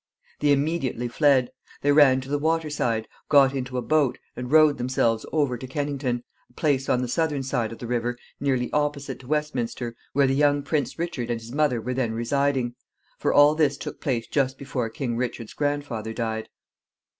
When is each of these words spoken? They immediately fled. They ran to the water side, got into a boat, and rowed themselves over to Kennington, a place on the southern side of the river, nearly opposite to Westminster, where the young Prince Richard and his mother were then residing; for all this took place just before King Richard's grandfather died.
They 0.39 0.51
immediately 0.51 1.07
fled. 1.07 1.51
They 1.83 1.91
ran 1.91 2.21
to 2.21 2.27
the 2.29 2.39
water 2.39 2.71
side, 2.71 3.07
got 3.29 3.53
into 3.53 3.77
a 3.77 3.83
boat, 3.83 4.17
and 4.35 4.51
rowed 4.51 4.79
themselves 4.79 5.27
over 5.31 5.59
to 5.59 5.67
Kennington, 5.67 6.23
a 6.49 6.53
place 6.53 6.89
on 6.89 7.03
the 7.03 7.07
southern 7.07 7.43
side 7.43 7.71
of 7.71 7.77
the 7.77 7.85
river, 7.85 8.17
nearly 8.39 8.73
opposite 8.73 9.19
to 9.19 9.27
Westminster, 9.27 9.95
where 10.13 10.25
the 10.25 10.33
young 10.33 10.63
Prince 10.63 10.97
Richard 10.97 11.29
and 11.29 11.39
his 11.39 11.51
mother 11.51 11.79
were 11.79 11.93
then 11.93 12.13
residing; 12.15 12.73
for 13.19 13.31
all 13.31 13.53
this 13.53 13.77
took 13.77 14.01
place 14.01 14.25
just 14.25 14.57
before 14.57 14.89
King 14.89 15.17
Richard's 15.17 15.53
grandfather 15.53 16.13
died. 16.13 16.49